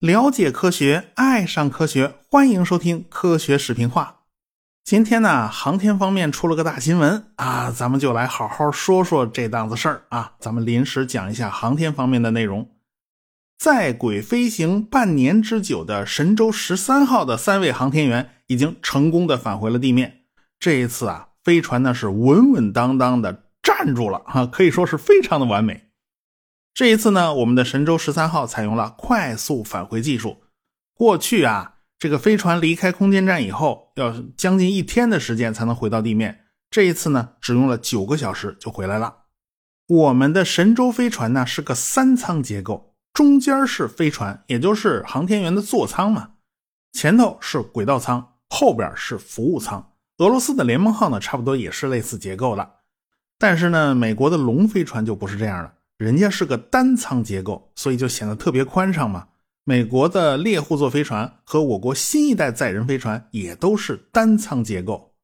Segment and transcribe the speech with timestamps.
[0.00, 4.20] 了解科学，爱上科学，欢迎收听科学视频化。
[4.84, 10.34] 今天呢，航天方面出了个大新闻啊，咱们就来好好说说这档子事儿啊。
[10.38, 12.70] 咱们临时讲一下航天方面的内容。
[13.58, 20.20] 在轨飞行半年之久的神舟十三号的三位航天员已经成功的返回了地面。
[20.60, 23.45] 这一次啊，飞船呢是稳稳当当的
[23.76, 25.90] 站住了哈，可以说是非常的完美。
[26.72, 30.42] 这一次呢，我们的神舟十三号采用了快速返回技术。
[30.94, 36.44] 过去啊，这个飞船离开空间站以后，要将近一天的时间才能回到地面。
[36.70, 39.24] 这一次呢，只用了九个小时就回来了。
[39.88, 46.30] 我们的神舟飞船呢是个三舱结构，中间是飞船，也就是航天员的座舱嘛，
[46.92, 49.92] 前头是轨道舱，后边是服务舱。
[50.18, 52.75] 俄罗斯的联盟号呢，差不多也是类似结构的，
[53.38, 55.72] 但是呢，美国的龙飞船就不是这样的。
[55.98, 59.28] 人家是个单舱结构，所以就显得特别宽敞嘛。
[59.64, 65.14] 美国的猎户座飞船和我国新一代载人飞船也都是单舱结构。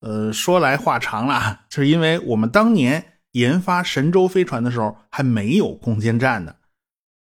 [0.00, 6.54] 呃，说来话长了，就是因为我们当年研发神舟飞船的时候还没有空间站呢。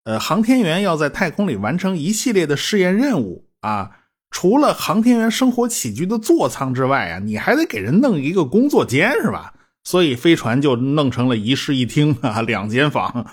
[0.04, 3.90] 呃，航天员要在太空里完成一系列的试验任务啊，
[4.30, 9.52] 除了航天员生活起居的座舱之外啊，你还得给人弄一个工作间是吧？
[9.86, 13.24] 所以飞船就弄成了一室一厅 啊，两间房。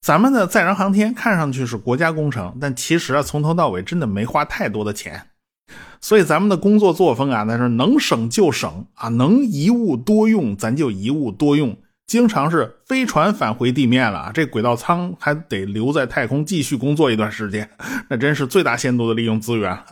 [0.00, 5.28] 咱们的载人航天看上去是国家工程，但其实啊，从头到尾真的没花太多的钱。
[6.00, 11.78] 所以咱们的工作作风啊，那是能省就省啊，能一物多用咱就一物多用。
[12.08, 17.70] 经常是飞船返回地面了，这轨道舱还得留在太空继续工作一段时间，
[18.10, 19.84] 那真是最大限度的利用资源。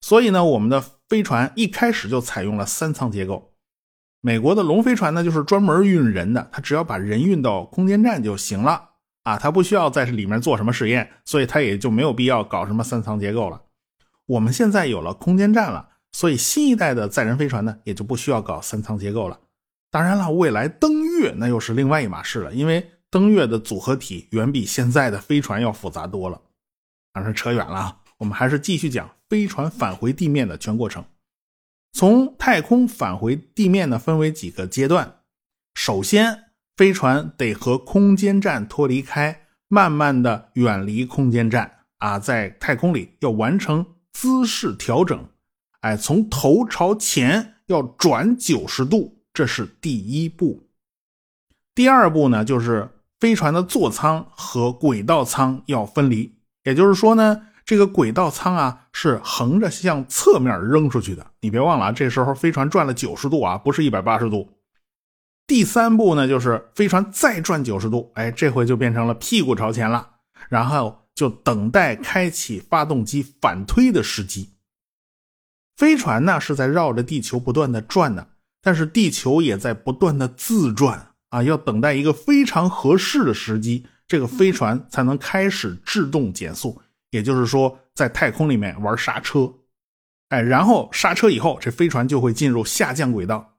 [0.00, 3.52] 所以呢，我们的飞船一开始就采用了三舱结构。
[4.26, 8.90] 美国的龙飞船呢，就是专门运人的，它只要把人运到空间站就行了
[9.22, 13.62] 啊，它不需要在里面做什么实验，所以它也就没有必要搞什么三舱结构了。
[14.26, 19.38] 我们现在有了空间站了，所以新一代的载人飞船呢，也就不需要搞三舱结构了。
[19.92, 26.40] 当然了，未来登月那又是另外一码事了，因为登月的组合体远比现在的飞船要复杂多了。
[27.12, 31.04] 当然扯远了，我们还是继续讲飞船返回地面的全过程。
[31.96, 35.20] 从太空返回地面呢，分为几个阶段。
[35.72, 45.26] 首先，飞船得和空间站脱离开，慢慢的远离空间站啊，在太空里要完成姿势调整，
[45.80, 50.68] 哎，从头朝前要转九十度，这是第一步。
[51.74, 57.46] 第二步呢，就是飞船的座舱和轨道舱要分离，也就是说呢。
[57.66, 61.32] 这个轨道舱啊，是横着向侧面扔出去的。
[61.40, 64.48] 你别忘了啊，这时候飞船转了九十度啊，不是一百八十度。
[65.48, 70.08] 第三步呢，就是飞船再转九十度，哎，这回就变成了屁股朝前了，
[70.48, 74.50] 然后就等待开启发动机反推的时机。
[75.76, 78.28] 飞船呢是在绕着地球不断的转的，
[78.62, 86.80] 但是地球也在不断的自转啊，要等待一个非常合适的时机，这个飞船才能开始制动减速。
[87.10, 89.52] 也就是说，在太空里面玩刹车，
[90.28, 93.54] 哎，然后刹车以后，这飞船就会进入下降轨道。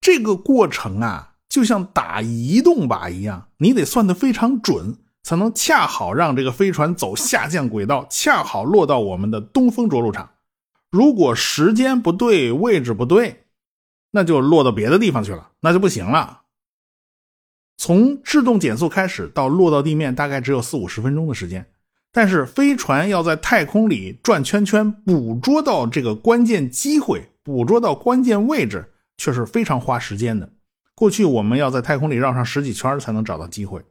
[0.00, 10.30] 这个过程啊，就像打移动靶一样，你得算得非常准，才能恰好让这个飞船走下降轨道，恰好落到我们的东风着陆场。
[10.90, 13.44] 如果时间不对，位置不对，
[14.10, 16.42] 那就落到别的地方去了，那就不行了。
[17.76, 21.70] 从制动减速开始到落到地面，大概只有四五十分钟的时间。
[22.12, 30.52] 但是飞船要在太空里转圈圈，捕捉到这个关键机会，捕捉到关键位置，却是非常花时间的。
[30.94, 33.82] 过去我们要在太空里绕上十几圈才能找到机会，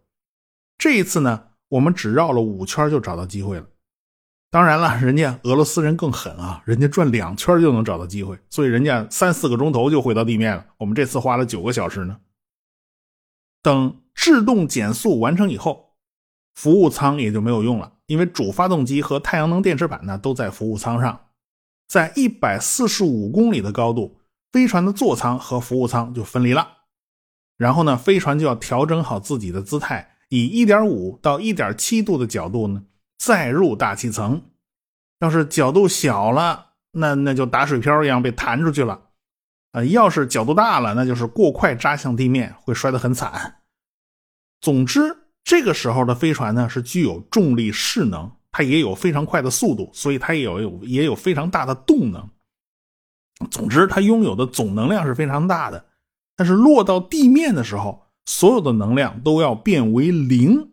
[0.77, 3.65] 这一次呢，我们只绕了五圈就找到机会了。
[4.51, 10.65] 当然了，人家俄罗斯人更狠啊，人家转两圈就能找到机会，所以人家三四个钟头就回到地面了。
[10.77, 12.17] 我们这次花了九个小时呢。
[13.61, 15.95] 等制动减速完成以后，
[16.55, 17.93] 服务舱也就没有用了。
[18.09, 21.27] 因为主发动机和太阳能电池板呢都在服务舱上，
[21.87, 24.19] 在一百四十五公里的高度，
[24.51, 26.77] 飞船的座舱和服务舱就分离了。
[27.55, 32.81] 然后呢，飞船就要调整好自己的姿态，以一点五到一点七度的角度呢
[33.19, 34.41] 再入大气层。
[35.19, 39.01] 要是角度小了，那那就打水漂一样被弹出去了。
[39.73, 43.61] 啊，要是角度大了，那就是过快扎向地面，会摔得很惨。
[44.59, 45.28] 总之。
[45.49, 52.29] 这个时候的飞船呢是具有重力势能，它也有非常快的速度，所以它也有也有非常大的动能。
[53.49, 55.83] 总之，它拥有的总能量是非常大的。
[56.35, 60.69] 但是落到地面的时候，所有的能量都要变为零，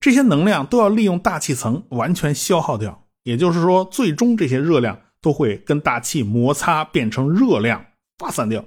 [0.00, 3.04] 这些能量都要利用大气层完全消耗掉。
[3.24, 7.84] 也就是说，最终这些热量都会跟大气摩擦变成热量
[8.16, 8.64] 发散掉。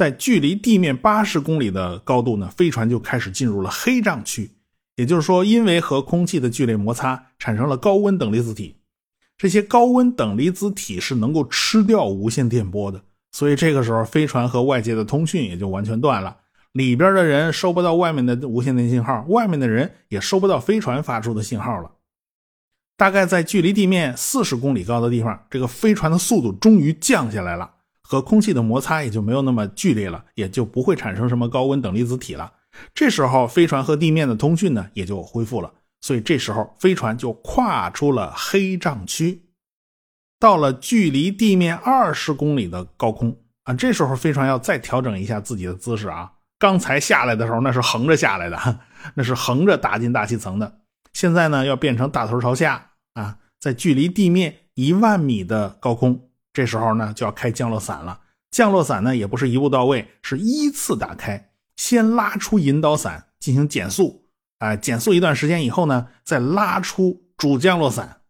[0.00, 4.50] 在距离地面八十公里的高度呢，飞船就开始进入了黑障区。
[4.96, 8.76] 也就是说，因为和空气的剧烈摩擦，产生了高温等离子体。
[9.36, 16.34] 这些高温等离子体是能够吃掉无线电波的，所以这个时候飞船和外界的通讯也就完全断了。
[16.72, 21.90] 里边的人收不到外面的无线电信号，外面的人也收不到飞船发出的信号了。
[22.96, 27.70] 大概在距离地面四十公里高的地方，这个飞船的速度终于降下来了，
[28.10, 32.52] 和空气的摩擦也就没有那么剧烈了，也就不会产生什么高温等离子体了。
[32.92, 35.72] 这时候，飞船和地面的通讯呢也就恢复了。
[36.00, 39.44] 所以这时候，飞船就跨出了黑障区，
[40.40, 43.74] 到了距离地面二十公里的高空啊。
[43.74, 46.32] 这时候，飞船要再调整一下自己的姿势啊。
[46.58, 48.80] 刚才下来的时候，那是横着下来的，
[49.14, 50.80] 那是横着打进大气层的。
[51.12, 56.26] 现在呢，要变成大头朝下啊，在距离地面一万米的高空。
[56.52, 58.20] 这时候呢，就要开降落伞了。
[58.50, 64.28] 降落伞呢，也不是一步到位，是依次打开，先拉出引导伞进行减速。
[64.58, 68.22] 啊，减速一段时间以后呢，再拉出主降落伞。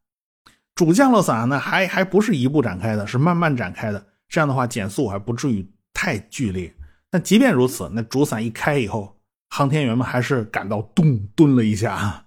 [0.75, 4.07] 主降落伞呢，还还不是一步展开的，是慢慢展开的。
[4.29, 6.73] 这样的话，减速还不至于太剧烈。
[7.11, 9.17] 但即便如此，那主伞一开以后，
[9.49, 12.27] 航天员们还是感到咚蹲了一下。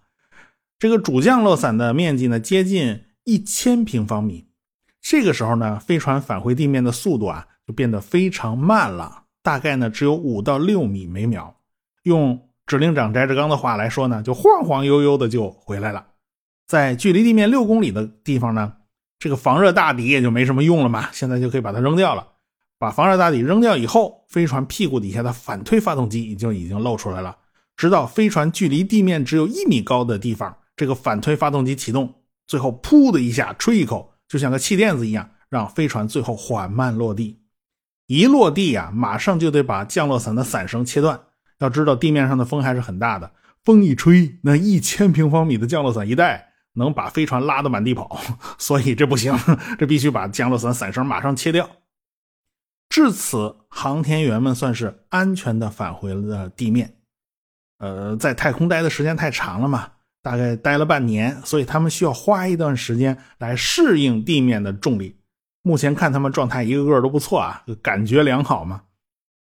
[0.78, 4.50] 这个主降落伞的面积呢，接近一千平方米。
[5.04, 11.54] 这个时候呢，飞船返回地面的速度啊，就变得非常慢了，大概呢，只有五到六米每秒。
[12.04, 16.08] 用指令长翟志刚的话来说呢，就晃晃悠悠的就回来了。
[16.66, 18.74] 在距离地面六公里的地方呢，
[19.20, 22.26] 这个防热大底也就没什么用了嘛，现在就可以把它扔掉了。
[22.80, 27.38] 把防热大底扔掉以后，飞船屁股底下的反推发动机已经已经露出来了。
[27.76, 32.14] 直到飞船距离地面只有一米高的地方，这个反推发动机启动，
[32.48, 37.40] 最后噗的一下吹一口，就像个气垫子一样，让飞船最后缓慢落地。
[38.08, 41.22] 一落地啊，马上就得把降落伞的伞绳切断。
[41.60, 43.32] 要知道地面上的风还是很大的，
[43.64, 48.20] 风一吹，那一千平方米的降落伞一带能把飞船拉得满地跑，
[48.58, 49.38] 所以这不行，
[49.78, 51.70] 这必须把降落伞伞绳马上切掉。
[52.90, 56.96] 至此，航天员们算是安全的返回了地面。
[57.78, 59.92] 呃，在太空待的时间太长了嘛，
[60.24, 65.18] 大概待了半年，所以他们需要花一段时间来适应地面的重力。
[65.62, 68.82] 目前看他们状态一个个都不错啊，感觉良好嘛。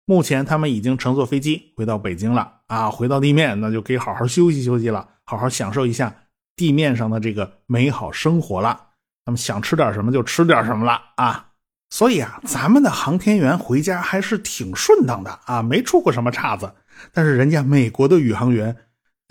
[0.06, 6.14] 目前他们已经乘坐飞机回到北京了啊，回到地面那就可以好好休息休息了，好好享受一下
[6.58, 8.88] 地面上的这个美好生活了。
[9.26, 11.48] 那么想吃点什么就吃点什么了啊。
[11.90, 16.74] 所以啊，咱们的航天员回家还是挺顺当的啊，没出过什么岔子。
[17.14, 18.76] 但是人家美国的宇航员，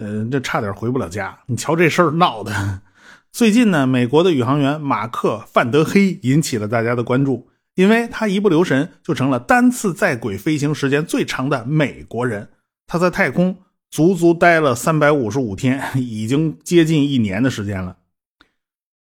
[0.03, 1.39] 呃，这差点回不了家。
[1.47, 2.81] 你瞧这事儿闹的。
[3.31, 7.49] 最近呢，美国的宇航员马克·范德黑引起了大家的关注。
[7.75, 12.51] 因为他一不留神就成了单次在轨飞行时间最长的美国人，
[12.87, 13.57] 他在太空
[13.91, 17.97] 足足待了三百五十五天，已经接近一年的时间了。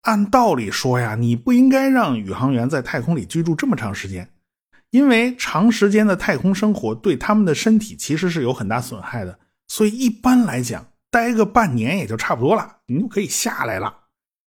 [0.04, 4.30] 按道理说呀，你不应该让宇航员在太空里居住这么长时间，
[4.92, 9.38] 因为长时间的太空生活对他们的身体其实是有很大损害的。
[9.68, 13.96] 所以一般来讲，待个半年也就差不多了，你就可以下来了。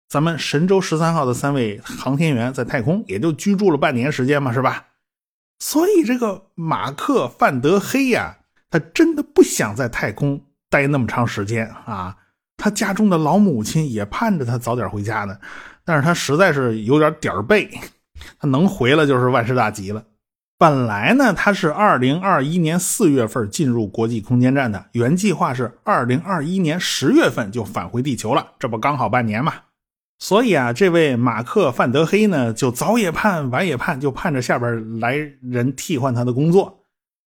[0.09, 4.87] 咱们神舟十三号的三位航天员在太空也就居住了半年时间嘛，是吧？
[5.59, 8.39] 所以这个马克·范德黑呀，
[8.71, 12.17] 他真的不想在太空待那么长时间啊。
[12.57, 15.37] 他家中的老母亲也盼着他早点回家呢，
[15.85, 17.69] 但是他实在是有点点儿背，
[18.39, 20.05] 他能回来就是万事大吉了。
[20.57, 29.53] 本来呢，他是二零二一年四月份进入国际空间站的，原计划是二零二一年十月份就返回地球了，这不刚好半年嘛。
[30.21, 36.81] 所以啊，这位马克·范德黑呢，就早也盼，晚也盼，就盼着下边来人替换他的工作。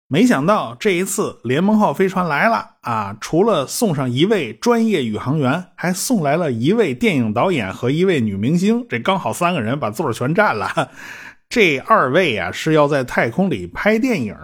[0.09, 10.91] 没想到这一次联盟号飞船来了啊，除了送上一位专业宇航员，还送来了一位电影导演和一位女明星，这刚好三个人把座全占了。
[11.49, 14.37] 这二位啊是要在太空里拍电影，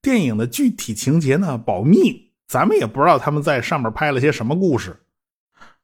[0.00, 4.98] 电影的具体情节呢保密，咱们也不知道他们在上面拍了些什么故事。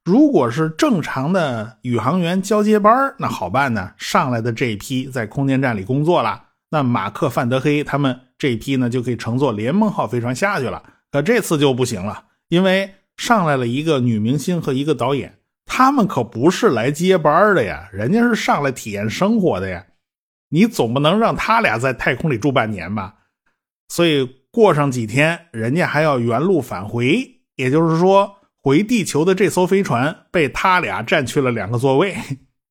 [0.04, 3.92] 如果是正常的宇航员交接班那好办呢。
[3.98, 10.82] 上来的这一批在空间站里工作了，那马克·范德黑他们这一批呢，就可以乘坐联盟号飞船下去了。
[11.10, 19.84] 可这次就不行了，因为上来了一个女明星和一个导演，他们可不是来接班的呀，人家是上来体验生活的呀。
[20.48, 23.14] 你总不能让他俩在太空里住半年吧？
[23.88, 32.16] 所以过上几天，人家还要原路返回，也就是说，回地球的这艘飞船被他俩占去了两个座位，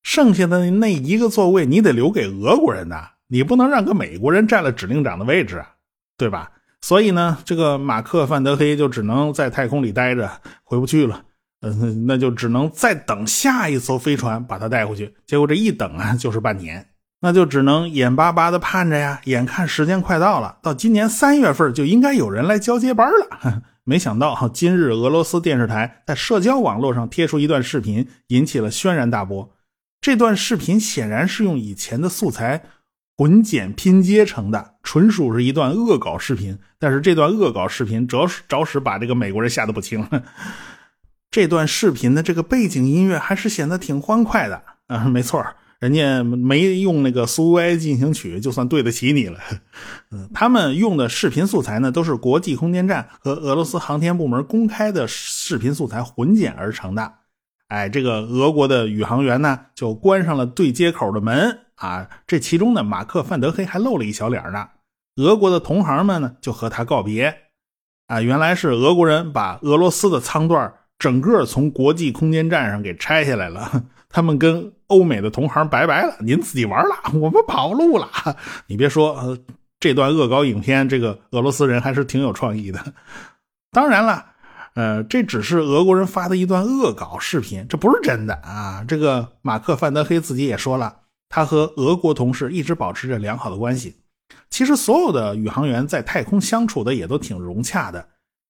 [0.03, 5.69] 剩下的那一个座位你得留给俄国人呐，你不能让个美国人占了指令长的位置啊，
[6.17, 6.51] 对吧？
[6.81, 10.29] 所以呢，这个马克·范德黑就只能在太空里待着，
[10.63, 11.23] 回不去了。
[11.61, 15.11] 嗯，那就只能再等下一艘飞船把他带回去。
[15.25, 16.87] 结果这一等啊，就是半年，
[17.21, 19.21] 那就只能眼巴巴的盼着呀。
[19.25, 23.63] 眼看时间快到了，到今年三月份就应该有人来交接班了。
[23.83, 29.49] 没想到，今日俄罗斯电视台在社交网络上贴出一段视频，引起了轩然大波。
[30.01, 32.63] 这段视频显然是用以前的素材
[33.15, 36.59] 混剪拼接成的，纯属是一段恶搞视频。
[36.77, 40.07] 但是这段恶搞视频着实着实把这个美国人吓得不轻。
[41.31, 45.45] 这段视频的这个背景音乐还是显得挺欢快的啊，没错，
[45.79, 49.39] 人家没用那个苏维埃进行曲，就算对得起你了。
[50.11, 57.13] 嗯，他们用的视频素材呢，都是国际空间站和俄罗斯航天部门公开的视频素材混剪而成的。
[57.67, 64.67] 哎，这个俄国的宇航员呢，就关上了对接口的门啊，这其中呢，马克·范德黑还露了一小脸呢。
[65.17, 67.35] 俄国的同行们呢，就和他告别。
[68.07, 70.73] 啊，原来是俄国人把俄罗斯的舱段。
[70.97, 78.09] 整个从国际空间站上给拆下来了， 他们跟欧美的同行拜拜了，您自己玩了， 我们跑路了。
[78.67, 79.37] 你别说，
[79.79, 82.93] 这段恶搞影片，这个俄罗斯人还是挺有创意的。
[83.71, 84.25] 当然了，
[84.75, 88.83] 呃，这只是俄国人发的一段恶搞视频，这不是真的啊。
[88.87, 93.97] 这个马克·范德黑自己也说了，他和俄国同事一直保持着良好的关系。
[94.49, 98.07] 其实，所有的宇航员在太空相处的也都挺融洽的。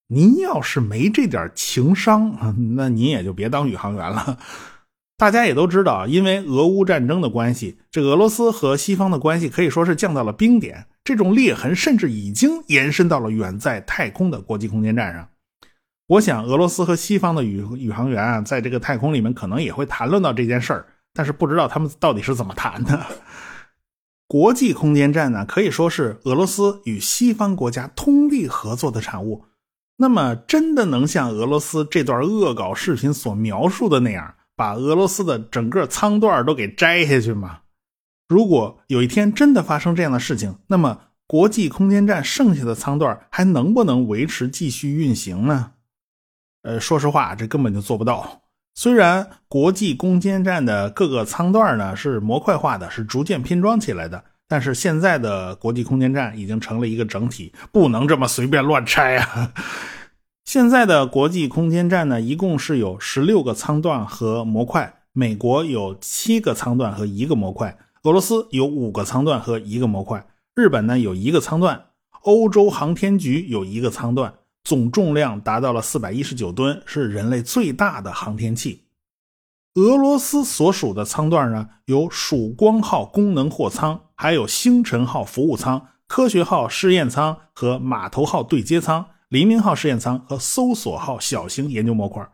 [0.09, 4.37] 您要是没这点情商，那您也就别当宇航员了。
[5.17, 10.85] 大家也都知道，因为俄乌战争的关系，这俄罗斯和西方的关系可以说是降到了冰点。
[11.03, 15.27] 这种裂痕甚至已经延伸到了远在太空的国际空间站上。
[16.07, 23.05] 我想，俄罗斯和西方的宇宇航员啊，在这个太空里面可能也会谈论到这件事儿，但是不知道他们到底是怎么谈的。
[24.27, 29.45] 国际空间站呢，可以说是俄罗斯与西方国家通力合作的产物。
[29.97, 37.59] 那么，真的能像俄罗斯这段恶搞视频所描述的那样，把俄罗斯的整个舱段都给摘下去吗？
[38.27, 45.71] 如果有一天真的发生这样的事情，那么国际空间站剩下的舱段还能不能维持继续运行呢？
[46.63, 48.41] 呃，说实话，这根本就做不到。
[48.75, 54.23] 虽然国际空间站的各个舱段呢是模块化的，是逐渐拼装起来的。
[54.49, 59.53] 但是现在的国际空间站已经成了一个整体，不能这么随便乱拆啊！
[60.47, 70.25] 现在的国际空间站呢，一共是有十六个舱段和模块，美国有七个舱段和一个模块，俄罗斯有五个舱段和一个模块，
[70.55, 71.87] 日本呢有一个舱段，
[72.21, 78.85] 欧洲航天局有一个舱段，总重量达到了四百一十九吨，是人类最大的航天器。
[79.75, 92.27] 俄罗斯所属的舱段呢，有曙光号功能货舱，还有星辰号服务舱、科学号试验舱和码头号对接舱、黎明号试验舱和搜索号小型研究模块。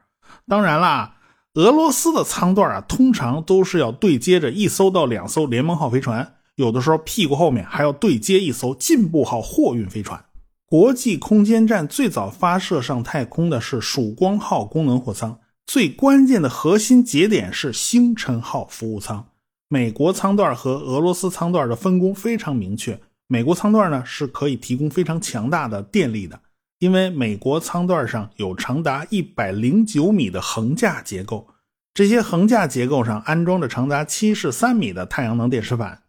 [0.48, 1.16] 当然啦，
[1.56, 10.24] 俄罗斯的舱段啊，通常都是要对接着一艘到两艘联盟号飞船，有的时候屁股后面还要对接一艘进步号货运飞船。
[10.66, 15.40] 国际空间站最早发射上太空的是曙光号功能货舱。
[15.66, 19.26] 最关键的核心节点是星辰号服务舱。
[19.70, 23.00] 美国舱段和俄罗斯舱段的分工非常明确。
[23.28, 26.40] 美国舱段呢是可以提供非常强大的电力的，
[26.84, 31.48] 因为美国舱段上有长达一百零九米的横架结构，
[31.94, 36.04] 这些横架结构上安装着长达七十三米的太阳能电池板。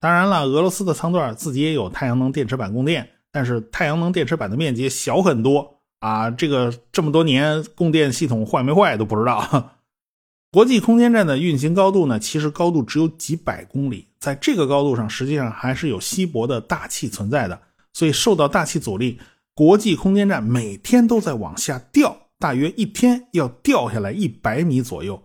[0.00, 5.80] 当然了，俄罗斯的舱段自己也有太阳能电池板供电，但是太阳能电池板的面积小很多。
[6.00, 9.72] 啊，这个这么多年供电系统坏没坏都不知道。
[10.50, 17.60] 国际空间站的运行高度呢，其实高度只有几百公里，在这个高度上，实际上还是有稀薄的大气存在的，
[17.92, 19.18] 所以受到大气阻力，
[19.56, 25.22] 国际空间站每天都在往下掉，大约一天要掉下来一百米左右。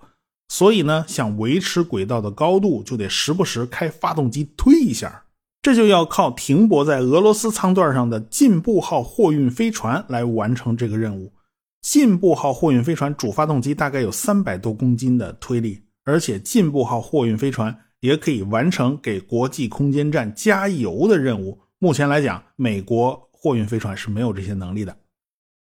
[0.47, 5.25] 所以呢，想维持轨道的高度，就得时不时开发动机推一下。
[5.61, 11.33] 这就要靠停泊在俄罗斯舱段上的进步号货运飞船来完成这个任务。
[11.81, 21.59] 进步号货运飞船主发动机大概有三百多公斤的推力，而且进步号货运飞船也可以完成给国际空间站加油的任务。
[21.79, 24.95] 目前来讲，美国货运飞船是没有这些能力的。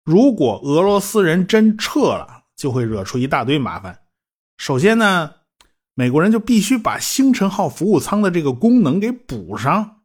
[0.04, 4.00] 如果俄罗斯人真撤了，就会惹出一大堆麻烦。
[4.59, 5.37] 首先呢。
[5.97, 10.00] 美国人就必须把星辰号服务舱的这个功能给补上。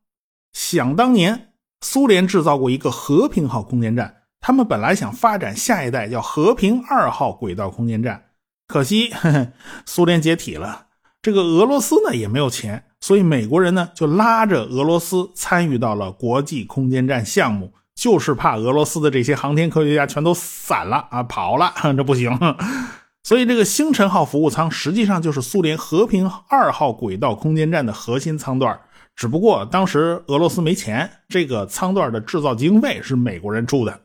[0.54, 8.24] 想当年，苏联制造过一个和平号空间站，他们本来想发展下一代叫和平二号轨道空间站，
[8.68, 9.52] 可惜呵 呵
[9.88, 10.89] 苏联解体了。
[11.22, 22.38] 这个俄罗斯呢也没有钱，所以美国人呢就拉着俄罗斯参与到了国际空间站项目，就是怕俄罗斯的这些航天科学家全都散了啊跑了， 这不行。
[23.22, 28.80] 所以这个星辰号服务舱实际上就是苏联和平二号轨道空间站的核心舱段，
[29.14, 34.00] 只不过当时俄罗斯没钱，这个舱段的制造经费是美国人出的。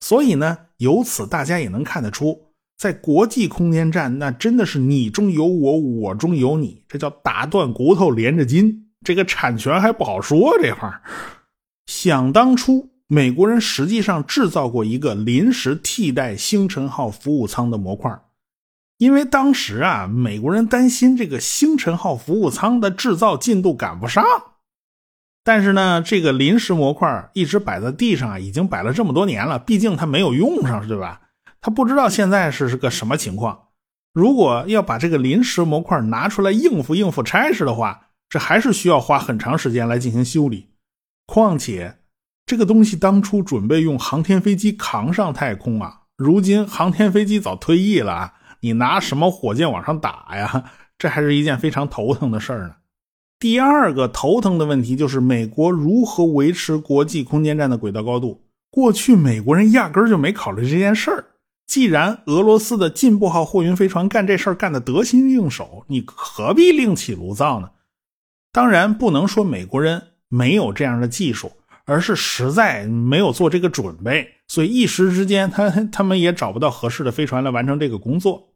[0.00, 2.53] 所以呢，由此大家也能看得出。
[2.84, 8.90] 在国际空间站，那真的是你中有我，我中有你，这叫打断骨头连着筋。
[9.02, 10.54] 这个产权还不好说。
[10.60, 11.00] 这块儿
[11.86, 18.20] 想当初，美国人实际上制造过一个临时替代星辰号服务舱的模块，
[18.98, 24.22] 因为当时啊，美国人担心这个星辰号服务舱的制造进度赶不上。
[25.42, 31.22] 但是呢，这个临时模块一直摆在地上啊，已经摆了这么多年了，毕竟它没有用上，对吧？
[31.64, 33.68] 他不知道现在是是个什么情况。
[34.12, 40.68] 如果要把这个临时模块拿出来应付应付差事的话，这还是需要花很长时间来进行修理。
[41.24, 42.00] 况且，
[42.44, 50.64] 这个东西当初准备用航天飞机扛上太空啊，如今航天飞机早退役了，你拿什么火箭往上打呀？
[50.98, 52.74] 这还是一件非常头疼的事儿呢。
[53.38, 58.44] 第二个头疼的问题就是美国如何维持国际空间站的轨道高度。
[58.70, 61.24] 过去美国人压根就没考虑这件事儿。
[61.66, 67.70] 既然俄罗斯的进步号货运飞船干这事儿干得得心应手，你何必另起炉灶呢？
[68.52, 71.52] 当然不能说美国人没有这样的技术，
[71.86, 78.50] 而是实在没有做这个准备，所以一时之间他他们也找不到合适的飞船来完成这个工作。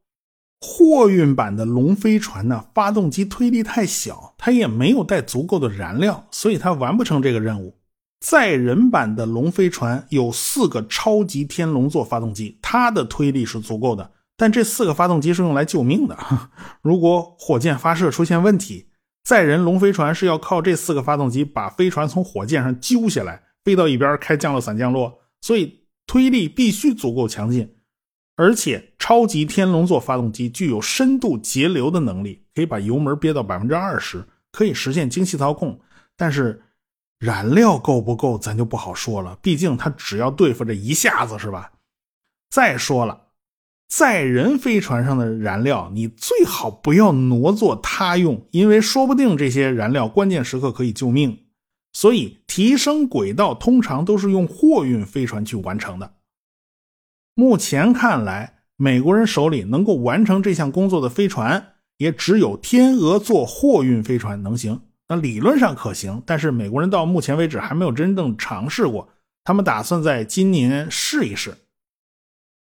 [0.61, 7.78] 货运版的龙飞船呢，发动机推力太小，它也没有带足够的燃料，所以它完不成这个任务。
[8.21, 14.11] 载人版的龙飞船有四个超级天龙座发动机，它的推力是足够的。
[14.37, 16.19] 但这四个发动机是用来救命的，
[16.83, 18.89] 如果火箭发射出现问题，
[19.23, 25.21] 载人龙飞船是要靠这四个发动机把飞船从火箭上揪下来，飞到一边开降落伞降落。
[25.41, 27.77] 所以推力必须足够强劲，
[28.35, 35.79] 而且超级天龙座发动机具有深度节流的能力，可以把油门憋到百分之二十，可以实现精细操控。
[36.17, 36.65] 但是。
[37.19, 39.39] 燃料够不够，咱就不好说了。
[39.43, 41.73] 毕竟他只要对付这一下子，是吧？
[42.51, 43.27] 再说了，
[43.89, 51.45] 载人飞船上的燃料，你最好不要挪作他用，因为说不定这些燃料关键时刻可以救命。
[51.93, 56.15] 所以，提升轨道通常都是用货运飞船去完成的。
[57.35, 64.83] 目前看来，美国人手里能够完成这项工作的飞船，也只有天鹅座货运飞船能行。
[65.09, 69.09] 那理论上可行，但是美国人到目前为止还没有真正尝试过。
[69.43, 71.57] 他们打算在今年试一试。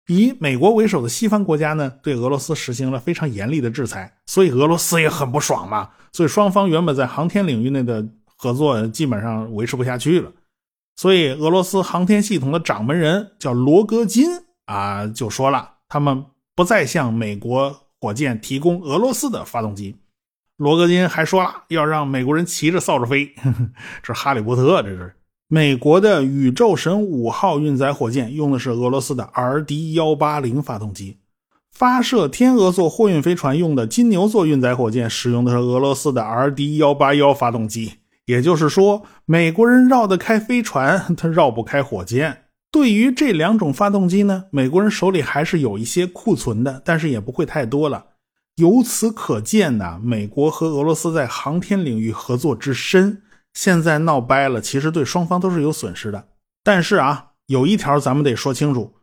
[0.07, 5.89] 以美国为首的西方国家呢，对俄罗斯实行了非常严厉的制裁，所以俄罗斯也很不爽嘛。
[6.13, 10.31] 所以双方原本在航天领域内的合作基本上维持不下去了。
[10.95, 14.29] 所以俄罗斯航天系统的掌门人叫罗戈金
[14.65, 19.97] 啊，就说了，他们不再向美国火箭提供俄罗斯的发动机。
[20.61, 23.33] 罗格金还说了，要让美国人骑着扫帚飞，
[24.03, 24.83] 这是哈利波特。
[24.83, 25.15] 这是
[25.47, 31.17] 美国的宇宙神五号运载火箭用的是俄罗斯的 RD 幺八零发动机，
[31.71, 37.93] 发射天鹅座货运飞船用的金牛座运载火箭使用的是俄罗斯的 RD 幺八幺发动机。
[38.25, 42.43] 也就是说，美国人绕得开飞船，他绕不开火箭。
[42.71, 48.05] 对于这两种发动机呢，美国人手里还是有一些库存的，但是也不会太多了。
[48.57, 56.27] 由此可见呢，美国和俄罗斯在航天领域合作之深，现在闹掰了，其实对双方都是有损失的。
[56.63, 58.93] 但是啊，有一条咱们得说清楚，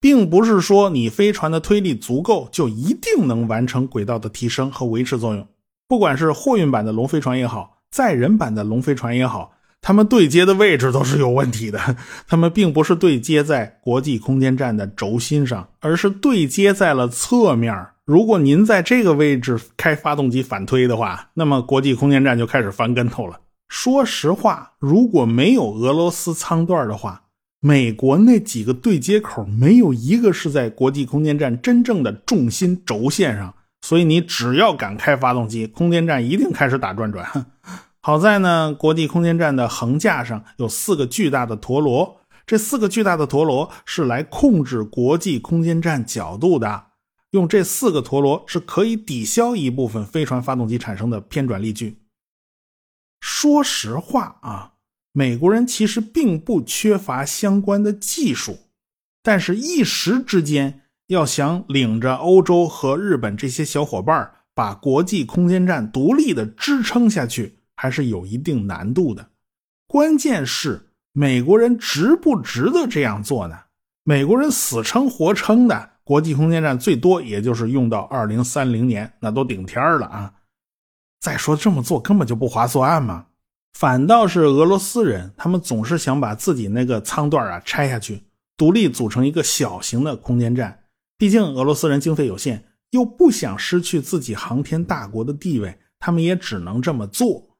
[0.00, 5.46] 并不是说你飞船的推力足够就一定能完成轨道的提升和维持作用。
[5.88, 11.96] 不管是货运版的龙飞船也好，载人版的龙飞船也好，它们对接的位置都是有问题的。
[12.28, 17.74] 它们并不是对接在国际空间站的轴心上，而是对接在了侧面。
[18.08, 23.38] 如果您在这个位置开发动机反推的话，那么国际空间站就开始翻跟头了。
[23.68, 27.24] 说实话，如果没有俄罗斯舱段的话，
[27.60, 37.44] 美国那几个对接口没有一个是在国际空间站真正的重心轴线上，所以你只要敢开发动机，空间站一定开始打转转。
[38.00, 42.16] 好在呢，国际空间站的横架上有四个巨大的陀螺，
[42.46, 46.84] 这四个巨大的陀螺是来控制国际空间站角度的。
[47.32, 51.98] 用这四个陀螺是可以抵消一部分飞船发动机产生的偏转力矩。
[53.20, 54.74] 说实话啊，
[55.12, 58.58] 美国人其实并不缺乏相关的技术，
[59.22, 69.30] 但是，一时之间要想领着欧洲和日本这些小伙伴把国际空间站独立的支撑下去，还是有一定难度的。
[69.86, 73.58] 关键是美国人值不值得这样做呢？
[74.04, 80.32] 美国人死撑活撑的国际空间站最多也就是用到二零三零年，那都顶天了啊！
[81.20, 83.26] 再说这么做根本就不划算嘛。
[83.74, 88.22] 反倒是俄罗斯人，他们总是想把自己那个舱段啊拆下去，
[88.56, 90.84] 独立组成一个小型的空间站。
[91.18, 97.50] 毕竟俄罗斯人经费有限，又不想失去自己航天大国的地位，他们也只能这么做。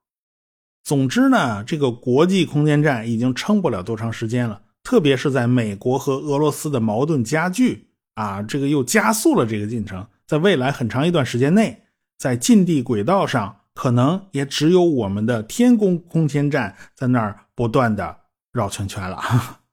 [0.82, 4.62] 总之呢，这个国际空间站已经撑不了多长时间了。
[4.82, 7.87] 特别是在美国和俄罗斯的矛盾加剧
[8.18, 10.06] 啊，这个又加速了这个进程。
[10.26, 11.84] 在未来很长一段时间内，
[12.18, 13.54] 在近地轨道上。
[13.78, 19.22] 可能也只有我们的天宫空间站在那儿不断的绕圈圈了。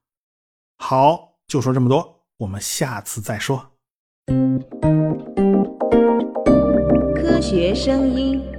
[0.78, 3.72] 好，就说这么多，我们下次再说。
[7.16, 8.55] 科学声音。